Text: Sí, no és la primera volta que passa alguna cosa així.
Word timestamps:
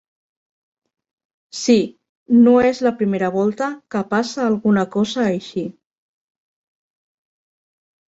Sí, 1.63 1.75
no 2.47 2.55
és 2.71 2.81
la 2.89 2.93
primera 3.03 3.31
volta 3.37 3.69
que 3.95 4.03
passa 4.17 4.43
alguna 4.49 4.89
cosa 4.99 5.25
així. 5.37 5.69